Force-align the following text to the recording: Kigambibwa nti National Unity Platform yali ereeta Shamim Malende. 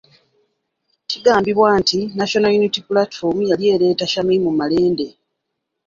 Kigambibwa 1.09 1.69
nti 1.81 1.99
National 2.17 2.53
Unity 2.59 2.81
Platform 2.89 3.37
yali 3.49 3.63
ereeta 3.73 4.05
Shamim 4.11 4.43
Malende. 4.59 5.07